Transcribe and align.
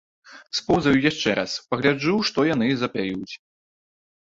Споўзаю 0.59 0.93
яшчэ 1.11 1.35
раз, 1.41 1.51
пагляджу, 1.75 2.17
што 2.31 2.49
яны 2.53 2.73
запяюць. 2.83 3.33